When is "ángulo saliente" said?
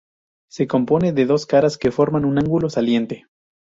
2.39-3.27